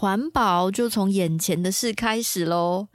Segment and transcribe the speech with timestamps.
[0.00, 2.88] 环保就从眼前的事开始喽。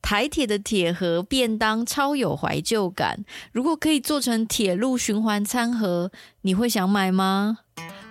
[0.00, 6.12] 台铁的铁盒便当超有怀旧感，如果可以做成铁路循环餐盒，
[6.42, 7.58] 你会想买吗？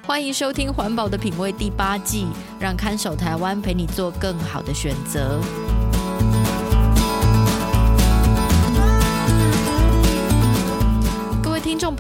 [0.06, 2.28] 欢迎收听《环保的品味》第八季，
[2.60, 5.40] 让看守台湾陪你做更好的选择。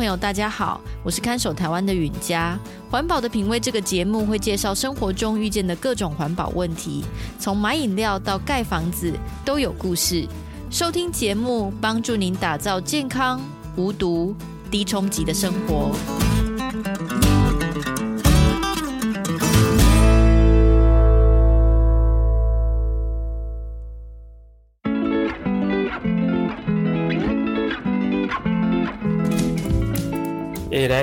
[0.02, 2.58] 朋友，大家好，我是看守台湾的允嘉。
[2.90, 7.06] 环保的品味这个节目会介绍生活中遇见的各种环保问题，
[7.38, 9.14] 从买饮料到盖房子
[9.46, 10.28] 都有故事。
[10.72, 13.40] 收听节目，帮助您打造健康、
[13.76, 14.36] 无毒、
[14.72, 15.92] 低冲击的生活。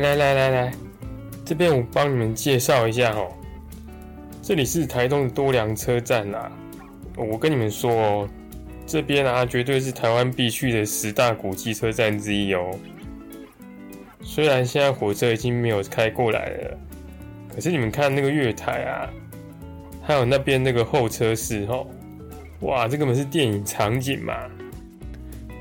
[0.00, 0.72] 来来来来来，
[1.44, 3.28] 这边我帮你们介绍一下哦。
[4.42, 6.50] 这里是台东的多良车站啦。
[7.16, 8.28] 我跟你们说哦，
[8.86, 12.70] 这边啊绝对是台湾必去的十大古迹车站之一哦。
[14.22, 16.78] 虽然现在火车已经没有开过来了，
[17.52, 19.10] 可是你们看那个月台啊，
[20.02, 21.86] 还有那边那个候车室哦，
[22.60, 24.34] 哇，这根本是电影场景嘛。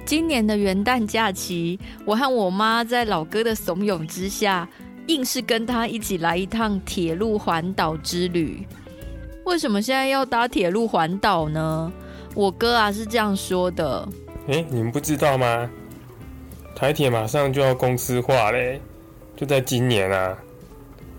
[0.07, 4.65] 今年的元旦假期，我和我妈在老哥的怂恿之下，
[5.07, 8.65] 硬是跟他一起来一趟铁路环岛之旅。
[9.43, 11.91] 为什么现在要搭铁路环岛呢？
[12.35, 14.07] 我哥啊是这样说的：
[14.47, 15.69] 哎，你们不知道吗？
[16.73, 18.79] 台铁马上就要公司化嘞，
[19.35, 20.37] 就在今年啊！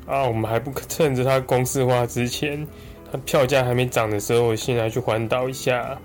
[0.06, 2.66] 啊，我们还不趁着它公司化之前，
[3.12, 5.98] 它票价还没涨的时候，先来去环岛一下。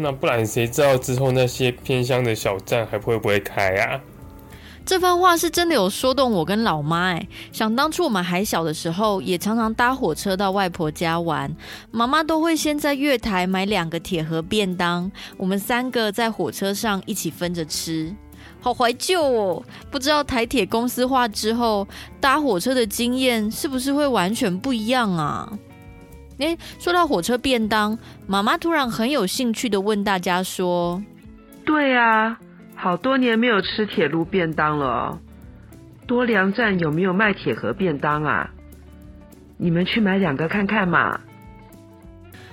[0.00, 4.00] 那不然谁知道之后那些偏乡的小站还会不会开啊？
[4.86, 7.28] 这番话是真的有说动我跟老妈哎。
[7.52, 11.54] 想当初我们还小的时候，也常常搭火车到外婆家玩，
[11.90, 18.14] 妈妈都会先在月台买两个铁盒便当，我们三个在火车上一起分着吃，
[18.60, 19.62] 好怀旧哦。
[19.90, 21.86] 不知道台铁公司化之后，
[22.18, 25.52] 搭火车的经验是不是会完全不一样啊？
[26.38, 31.02] 诶，说到火车便当，妈妈突然很有兴趣的问大家说
[31.66, 32.38] ：“对啊，
[32.76, 35.18] 好多年没有吃铁路便当了，
[36.06, 38.48] 多良站有没有卖铁盒便当啊？
[39.56, 41.20] 你们去买两个看看嘛。”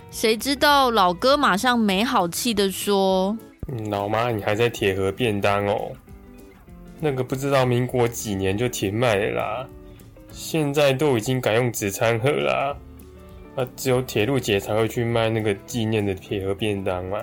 [0.09, 3.38] 谁知道老哥马上没好气的说
[3.91, 5.91] ：“老妈，你还在铁盒便当哦？
[7.00, 9.68] 那个不知道民国几年就停卖了啦，
[10.31, 12.75] 现在都已经改用纸餐盒啦。”
[13.56, 17.20] 啊，只有铁路姐才会去卖那个纪念的铁盒便当嘛？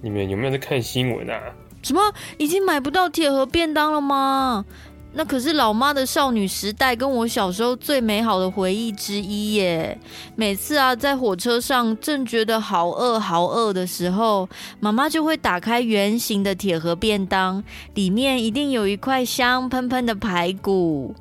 [0.00, 1.40] 你们有没有在看新闻啊？
[1.82, 2.00] 什么？
[2.38, 4.64] 已经买不到铁盒便当了吗？
[5.12, 9.98] 那可是老妈的少女时代跟我小时候最美好的回忆之一耶！
[10.34, 14.46] 每次啊，在火车上正觉得好饿好饿的时候，
[14.78, 21.14] 妈妈就会打开圆形的铁盒便当，里面一定有一块香喷喷的排骨。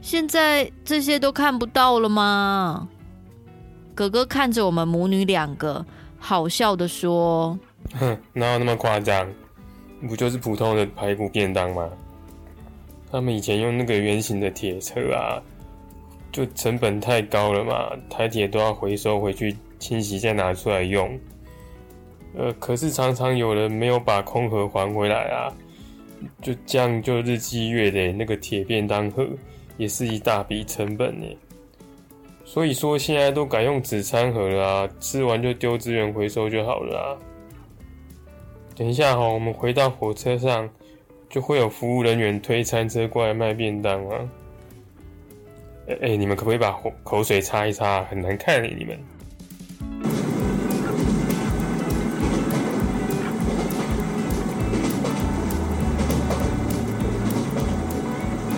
[0.00, 2.88] 现在这些都看不到了吗？
[3.96, 5.82] 哥哥看着我们母女两个，
[6.18, 7.58] 好笑的说
[7.98, 9.26] ：“哼，哪有那么夸张？
[10.06, 11.88] 不就是普通的排骨便当吗？
[13.10, 15.40] 他们以前用那个圆形的铁车啊，
[16.30, 21.18] 就成本太高了嘛，台铁都要回收回去清洗再拿出来用。
[22.36, 25.48] 呃，可是常常有人没有把空盒还回来啊，
[26.42, 29.26] 就这样就日积月累，那个铁便当盒
[29.78, 31.26] 也是一大笔成本呢。”
[32.48, 37.06] 所以说现在都改用纸餐盒了啊，吃完就丢资源回收就好了啊。
[38.76, 40.70] 等一下哈，我们回到火车上，
[41.28, 44.30] 就会有服务人员推餐车过来卖便当啊。
[45.88, 48.04] 哎哎，你们可不可以把口水擦一擦？
[48.04, 48.96] 很难看你们。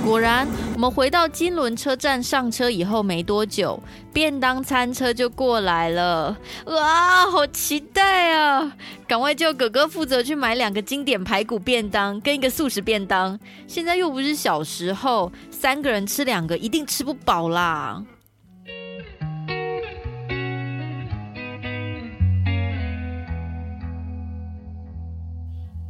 [0.09, 3.79] 果然，我们回到金轮车站上车以后没多久，
[4.11, 6.35] 便当餐车就过来了。
[6.65, 8.75] 哇，好期待啊！
[9.07, 13.39] 赶快叫哥哥负责去买两个经典排骨便当跟一个素食便当。
[13.67, 18.03] 现在又不是小时候，三个人吃两个一定吃不饱啦。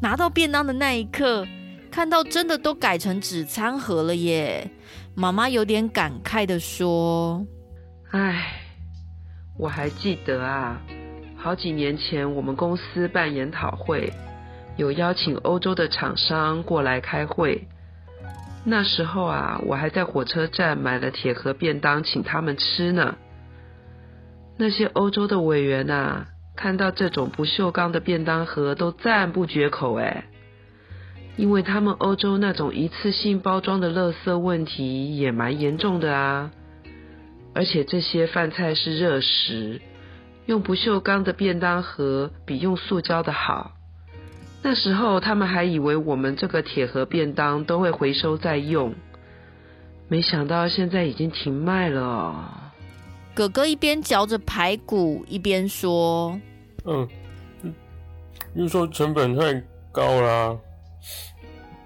[0.03, 1.47] 拿到便当的那一刻。
[1.99, 4.71] 看到真的都改成纸餐盒了耶！
[5.17, 7.45] 妈妈有点感慨地说
[8.15, 8.53] ：“唉，
[9.59, 10.81] 我还记得啊，
[11.37, 14.13] 好几年前我们公司办研讨会，
[14.77, 17.67] 有邀请欧洲的厂商过来开会。
[18.63, 23.17] 那时候啊，我还在火车站买了铁盒便当请他们吃呢。
[24.57, 30.27] 那些欧洲的委员呐，看到这种不锈钢的便当盒都赞不绝口哎，
[31.39, 36.51] 因为他们欧洲那种一次性包装的垃圾问题也蛮严重的啊，
[37.55, 39.81] 而且这些饭菜是热食，
[40.47, 43.71] 用不锈钢的便当盒比用塑胶的好。
[44.65, 48.93] 那时候他们还以为我们这个铁盒便当都会回收再用，
[50.09, 52.45] 没想到现在已经停卖了哦。
[53.33, 56.41] 哥哥一边嚼着排骨，一边说
[56.85, 57.09] ：“嗯，
[58.57, 59.63] 运输成本太
[59.93, 60.59] 高啦。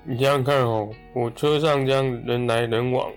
[0.05, 3.11] 你想想看哦，我车上这样人来人往，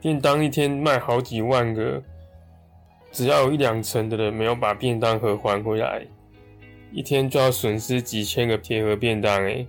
[0.00, 2.02] 便当一天卖好几万个，
[3.10, 6.06] 只要有一两成的人没有把便当盒还回来，
[6.92, 9.66] 一天就要损失几千个铁盒便当哎。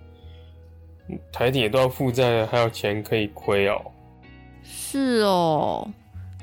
[1.32, 3.82] 台铁都要负债了，还有钱可以亏哦。
[4.64, 5.90] 是哦。”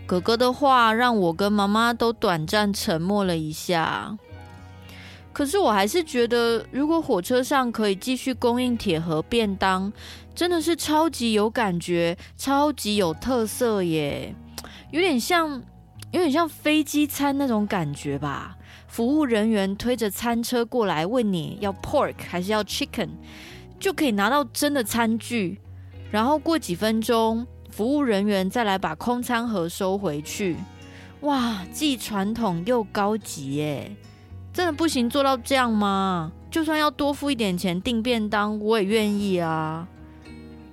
[0.07, 4.19] 哥哥的话让我跟妈妈都短暂沉默了一下。
[5.41, 9.91] 可是我还是觉得，如果火车上可以继续供应铁盒便当，
[10.35, 14.35] 真的是超级有感觉、超级有特色耶！
[14.91, 15.51] 有点像，
[16.11, 18.55] 有点像飞机餐那种感觉吧。
[18.87, 23.09] 服务人员推着餐车过来，问你要 pork 还是要 chicken，
[23.79, 25.59] 就可以拿到真的餐具，
[26.11, 27.47] 然后过几分钟。
[27.71, 30.59] 服务人员再来把空餐盒收回去，
[31.23, 33.97] 哇，既传统又高级耶！
[34.53, 36.33] 真的不行做到这样吗？
[36.51, 39.87] 就算要多付一点钱订便当，我也愿意啊！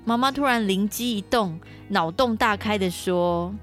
[0.05, 1.59] 妈妈突然灵机一动，
[1.89, 3.53] 脑洞大开的说：“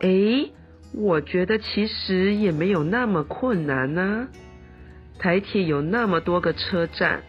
[0.00, 0.50] 诶，
[0.92, 4.26] 我觉得其实也没有那么困难呢。
[5.18, 7.22] 台铁有那么多个车站，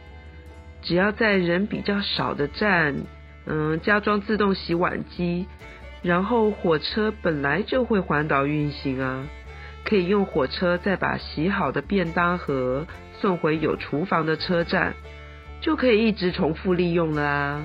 [0.82, 2.96] 只要在人比较少的站。”
[3.48, 5.46] 嗯，加装自动洗碗机，
[6.02, 9.28] 然后火车本来就会环岛运行啊，
[9.86, 12.86] 可以用火车再把洗好的便当盒
[13.22, 14.94] 送回有厨房的车站，
[15.62, 17.64] 就可以一直重复利用了啊。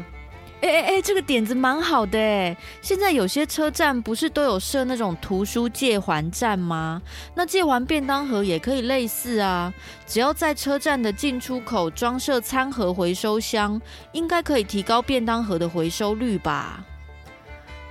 [0.61, 2.55] 哎哎哎，这个点子蛮好的哎！
[2.83, 7.01] 现在有些车站不是都有设那种图书借还站吗？
[7.35, 9.73] 那借还便当盒也可以类似啊。
[10.07, 13.81] 只要在车站的进出口装设餐盒回收箱，
[14.13, 16.85] 应该可以提高便当盒的回收率吧？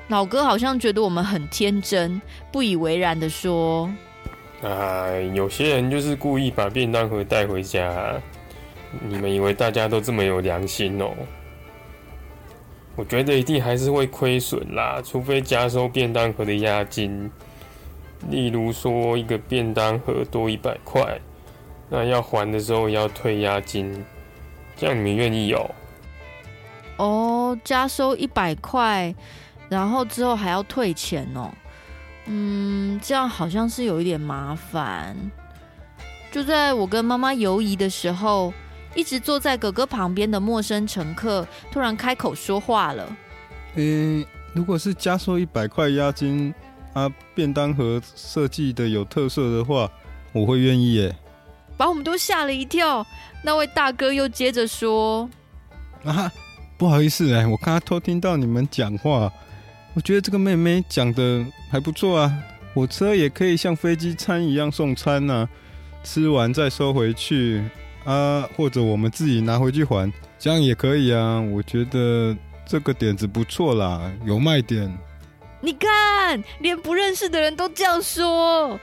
[0.09, 2.21] 老哥好像觉得我们很天真，
[2.51, 3.91] 不以为然的说
[4.61, 8.19] ：“哎，有些人就是故意把便当盒带回家，
[9.07, 11.11] 你们以为大家都这么有良心哦？”
[12.97, 17.31] 我觉得一定还是会亏损啦，除非加收便当盒的押金，
[18.29, 21.17] 例如说一个便当盒多一百块，
[21.87, 24.03] 那要还的时候要退押金，
[24.75, 25.71] 这样你们愿意哦？
[26.97, 29.15] 哦，加收一百块，
[29.69, 31.49] 然后之后还要退钱哦。
[32.29, 35.15] 嗯，这样好像是有一点麻烦。
[36.31, 38.53] 就在我跟妈妈犹疑的时候。
[38.95, 43.07] 一直坐在哥哥旁边的陌生乘客突然开口说话了
[43.77, 46.51] ：“诶，如果是加收一百块押金，
[46.93, 49.89] 啊，便当盒设计的有特色的话，
[50.31, 51.15] 我会愿意耶。”
[51.77, 53.05] 把我们都吓了一跳。
[53.43, 55.29] 那位大哥又接着说
[56.03, 56.29] ：“啊，
[56.75, 59.31] 不好意思哎，我刚刚偷听到你们讲话，
[59.93, 62.33] 我觉得这个妹妹讲的还不错啊。
[62.73, 65.47] 火车也可以像飞机餐一样送餐呐，
[66.03, 67.63] 吃完再收回去。”
[68.05, 71.39] 啊，或者我们自己拿回去还，这样也可以啊。
[71.39, 74.97] 我觉得这个点子不错啦，有卖点。
[75.61, 78.79] 你看，连不认识的人都这样说，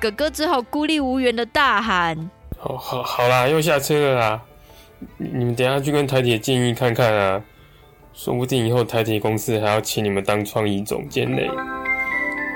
[0.00, 4.42] 哥哥只好孤立无援的大喊：“好好好啦，又下车了啦！
[5.16, 7.42] 你们等下去跟台铁建议看看啊，
[8.14, 11.42] 说不定以后台铁公司还要请你们当创意总监呢。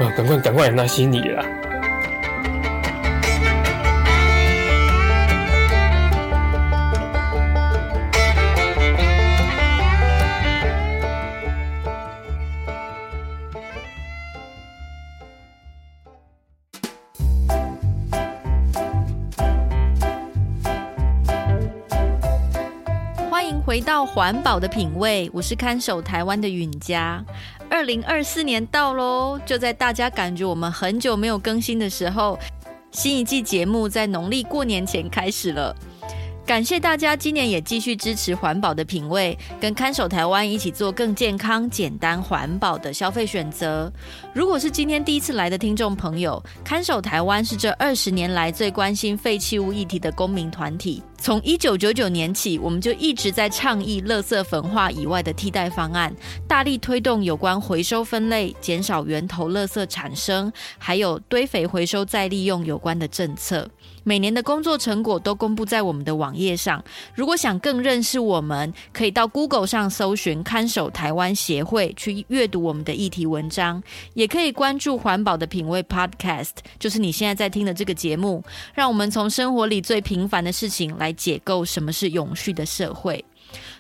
[0.00, 1.44] 啊，赶快赶快，拿行李啦！”
[24.16, 27.22] 环保的品味，我是看守台湾的允嘉。
[27.68, 32.38] 二零二四年到喽，就在大家感觉我们很久没有更新的时候，
[32.90, 35.76] 新一季节目在农历过年前开始了。
[36.46, 43.92] 感谢大家今年也继续支持环保的品味，跟看守台湾一起做更健康、简单、环保的消费选择。
[44.36, 56.14] 如果是今天第一次来的听众朋友，看守台湾是这二十年来最关心废弃物议题的公民团体，从一九九九年起，我们就一直在倡议垃圾焚化以外的替代方案，
[56.46, 63.66] 大力推动有关回收分类、减少源头垃圾产生，还有堆肥回收再利用有关的政策。
[64.04, 66.84] 每年的工作成果都公布在我们的网页上。
[67.14, 73.82] 如果想更认识我们，可以到 Google 上搜寻“看守台湾协会”去阅读我们的议题文章，
[74.14, 78.42] 也可以关注环保的品味 Podcast，就是你现在在听的这个节目。
[78.74, 83.24] 让我们从生活里最平凡的事情来解构什么是永续的社会。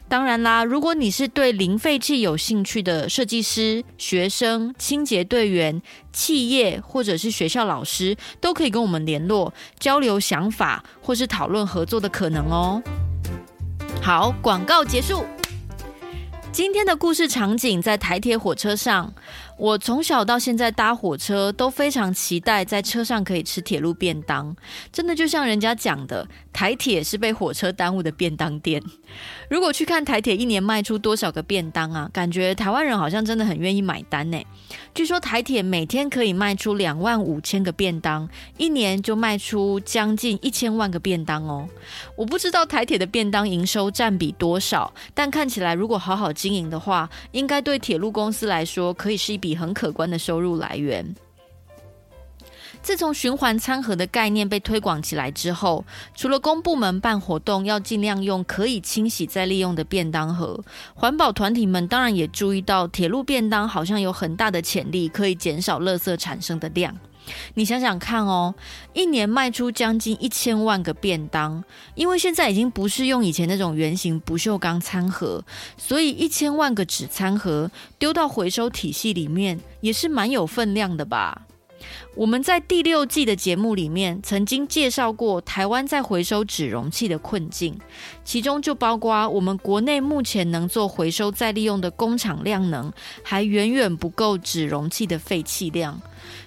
[0.08, 12.80] 当然啦，如果你是对零废弃有兴趣的设计师、学生、清洁队员、企业或者是学校老师，都可以跟我们联络，交流想法或是讨论合作的可能哦。
[14.00, 15.24] 好，广告结束。
[16.52, 19.12] 今天的故事场景在台铁火车上。
[19.58, 24.54] 我从小到现在搭火车都非常期待在车上可以吃铁路便当，
[24.92, 28.82] 真的就像人家讲的，台铁是被火车耽误的便当店。
[29.48, 34.38] 如果去看台铁一年卖出多少个便当啊，感觉台湾人好像真的很愿意买单呢。
[34.94, 41.66] 据说台铁每天可以卖出两万五千个便当，一年就卖出将近一千万个便当哦。
[42.14, 49.45] 我不知道台铁的便当营收占比多少，但看起来如果好好经营的话，应该对铁路公司来说可以是一笔。
[49.46, 51.14] 以很可观的收入来源。
[52.82, 55.84] 自从循环餐盒的概念被推广起来之后，
[56.14, 60.62] 除了公部门办活动要尽量用可以清洗再利用的便当盒，
[60.94, 66.96] 环保团体们当然也注意到铁路便当好像有很大的潜力，可以减少垃圾产生的量。
[67.54, 68.54] 你想想看哦，
[68.92, 71.62] 一年卖出将近一千万个便当，
[71.94, 75.44] 因为现在已经不是用以前那种圆形不锈钢餐盒，
[75.76, 81.42] 所以一千万个纸餐盒丢到回收体系里面也是蛮有分量的吧。
[82.16, 87.78] 我们在第六季的节目里面曾经介绍过台湾在回收纸容器的困境，
[88.24, 92.90] 其中就包括我们国内目前能做回收再利用的工厂量能
[93.22, 96.00] 还远远不够纸容器的废弃量，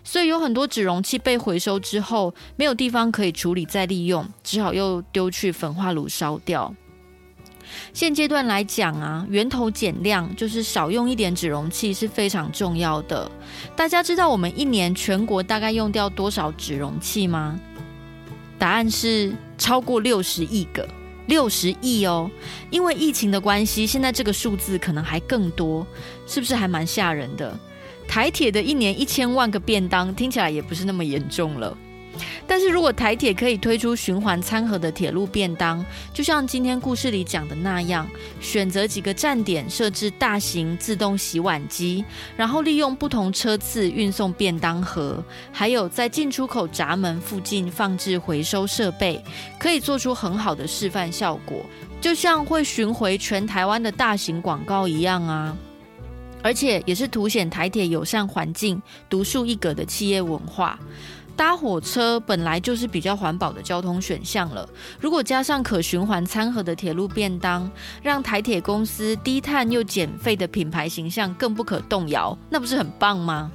[0.04, 6.74] 所以有很多纸容器被回收之后没有地方可以处理再利用，只好又丢去焚化炉烧掉。
[7.94, 13.30] 现阶段来讲啊，源头减量就是少用一点纸容器是非常重要的。
[13.76, 17.60] 大家知道我们一年全国大概用掉多少纸容器吗？
[18.58, 20.88] 答案是超过六十亿个，
[21.28, 22.30] 六十亿哦。
[22.72, 25.86] 因为疫情的关系，现在这个数字可能还更多，
[26.26, 27.58] 是不是还蛮吓人的？
[28.10, 31.78] 台铁的一年一千万个便当，听起来也不是那么严重了。
[32.48, 38.10] 但是如果台铁可以推出循环餐盒的铁路便当，就像今天故事里讲的那样，
[38.42, 42.04] 选择几个站点设置大型自动洗碗机，
[42.36, 49.24] 然后利用不同车次运送便当盒，还有在进出口闸门附近放置回收设备，
[49.60, 51.64] 可以做出很好的示范效果，
[52.02, 55.56] 就像会巡回全台湾的大型广告一样啊！
[56.42, 60.80] 而且也是凸显台铁友善环境、独树一格的企业文化。
[61.36, 64.68] 搭火车本来就是比较环保的交通选项了，
[65.00, 67.72] 如果加上可循环餐盒的铁路便当，
[68.04, 73.50] 让台铁公司低碳又减废的品牌形象更不可动摇，那不是很棒吗？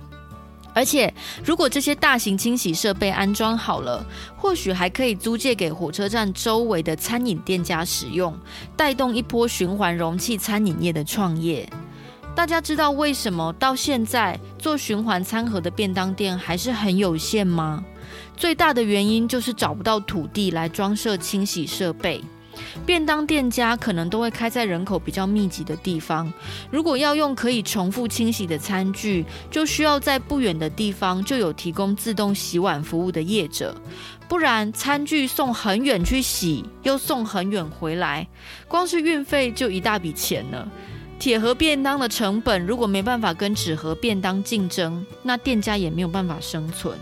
[0.72, 1.12] 而且，
[1.44, 8.34] 如果这些大型清洗设备安装好了，或许还可以租借给火车站周围的餐饮店家使用，
[8.74, 11.68] 带动一波循环容器餐饮业的创业。
[12.34, 17.84] 大家知道为什么到现在做循环餐盒的便当店还是很有限吗？
[18.36, 22.22] 最大的原因就是找不到土地来装设清洗设备。
[22.84, 26.32] 便当店家可能都会开在人口比较密集的地方，
[26.70, 33.74] 如果要用可以重复清洗的餐具，就需要在不远的地方就有提供自动洗碗服务的业者，
[34.28, 38.26] 不然餐具送很远去洗，又送很远回来，
[38.68, 40.68] 光是运费就一大笔钱了。
[41.18, 46.98] 铁盒便当的成本如果没办法跟纸盒便当竞争，那店家也没有办法生存。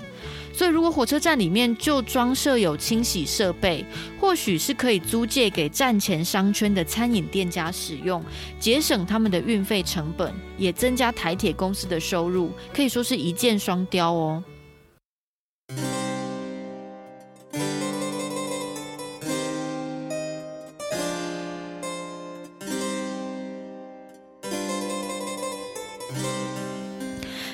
[0.55, 3.85] 所以，如果火车站里面就装设有清洗设备，
[4.21, 8.23] 或许是可以租借给站前商圈的餐饮店家使用，
[8.61, 14.45] 节省他们的运费成本，也增加台铁公司的收入，可以说是一箭双雕哦。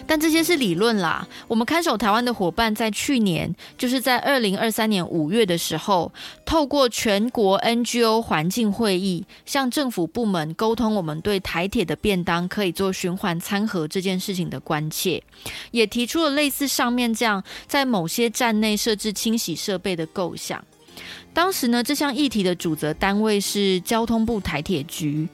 [0.08, 1.28] 但这些是理论啦。
[1.46, 6.10] 我们看守台湾的伙伴在去年，就是在二零二三年五月的时候，
[6.46, 15.22] 透过全国 NGO 环境会议，向政府部门沟通我们对台铁的便当可以做循环餐盒这件事情的关切，
[15.72, 20.64] 也提出了类似上面这样在某些站内设置清洗设备的构想。
[21.34, 25.28] 当时呢，这项议题的主责单位是交通部台铁局。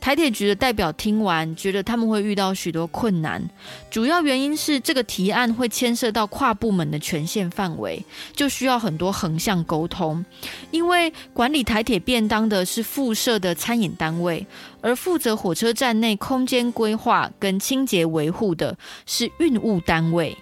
[0.00, 3.42] 台铁局的代表听完，觉得他们会遇到许多困难，
[3.90, 8.02] 主要原因是这个提案会牵涉到跨部门的权限范围，
[8.32, 10.24] 就需要很多横向沟通。
[10.70, 14.46] 因为管理台铁便当的是附设的餐饮单位，
[14.80, 20.34] 而负责火车站内空间规划跟清洁维护的是运务单位，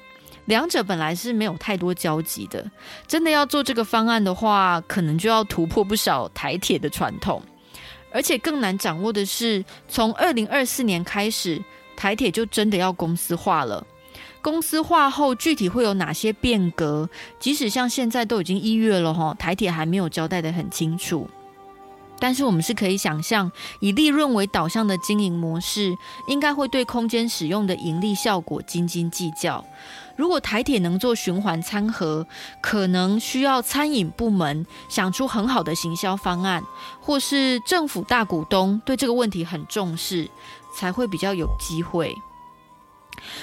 [0.45, 2.65] 两者本来是没有太多交集的。
[3.09, 7.43] 真的要做这个方案的话，可能就要突破不少台铁的传统。
[8.11, 11.63] 而且更难掌握的是，从二零二四年开始，
[11.97, 13.87] 台铁就真的要公司化了。
[14.41, 17.09] 公司化后，具体会有哪些变革？
[17.39, 21.29] 即使像现在都已经一月了哈，台铁还没有交代得很清楚。
[22.19, 25.97] 但是我们是可以想象，以利润为导向的经营模式，
[26.27, 29.65] 应该会对空间使用的盈利效果斤斤计较。
[30.17, 32.27] 如果台铁能做循环餐盒，
[32.61, 36.63] 可能需要餐饮部门想出很好的行销方案，
[37.01, 40.29] 或是政府大股东对这个问题很重视，
[40.77, 42.13] 才会比较有机会。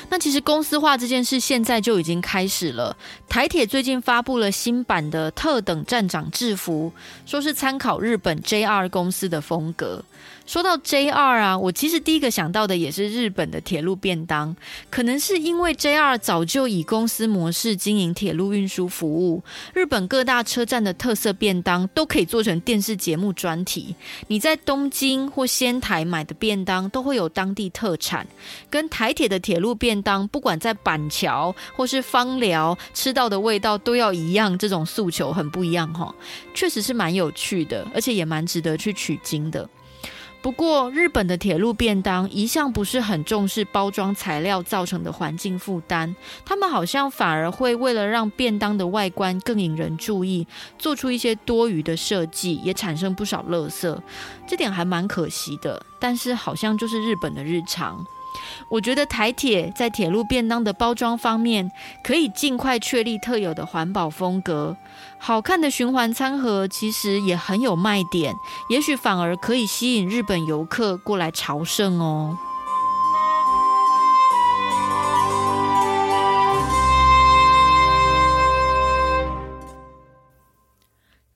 [0.09, 2.95] 那其实公司化这件事现在就已经开始了。
[3.27, 6.91] 台铁最近发布了新版的特等站长制服，
[7.25, 10.03] 说是参考日本 JR 公司的风格。
[10.45, 14.55] 说到 JR 啊，我其实第一个想到的也是日本的铁路便当，
[14.89, 23.95] 可能是因为 JR 早就以公司模式经营铁路运输服务，日本各大车站的特色便当都可以做成电视节目专题。
[24.27, 28.27] 你在东京或仙台买的便当都会有当地特产，
[28.69, 36.13] 跟台铁的铁路便当，不管在板桥或是枋寮吃到的味道都要一样，这种诉求很不一样哈，
[36.53, 39.67] 确实是蛮有趣的，而且也蛮值得去取经的。
[40.45, 50.45] 不过，日本的铁路便当一向不是很重视包装材料造成的环境负担，他们好像反而会为了让便当的外观更引人注意，
[50.77, 53.97] 做出一些多余的设计，也产生不少垃圾，
[54.45, 55.83] 这点还蛮可惜的。
[55.99, 58.05] 但是，好像就是日本的日常。
[58.69, 61.71] 我觉得台铁在铁路便当的包装方面，
[62.03, 64.77] 可以尽快确立特有的环保风格。
[65.17, 68.33] 好看的循环餐盒其实也很有卖点，
[68.69, 72.37] 也许反而可以吸引日本游客过来朝圣哦。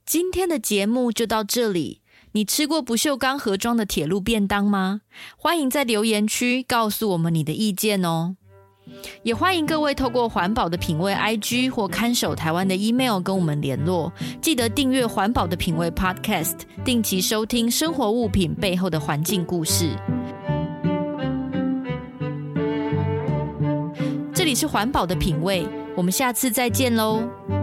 [0.06, 2.02] 今天的节目就到这里。
[2.34, 5.02] 你吃过不锈钢盒装的铁路便当吗？
[5.36, 8.36] 欢迎在留言区告诉我们你的意见哦。
[9.24, 14.12] 也欢迎各位透过环保的品味 IG 或看守台湾的 email 跟我们联络。
[14.42, 19.96] 记得订阅环保的品味 Podcast，定期收听生活物品背后的环境故事。
[24.34, 27.59] 这里是环保的品味，我们下次再见喽。